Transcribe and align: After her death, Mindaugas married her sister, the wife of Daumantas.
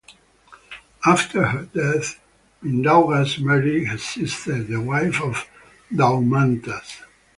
After 1.05 1.45
her 1.45 1.65
death, 1.65 2.19
Mindaugas 2.63 3.37
married 3.39 3.89
her 3.89 3.99
sister, 3.99 4.63
the 4.63 4.81
wife 4.81 5.21
of 5.21 5.45
Daumantas. 5.93 7.03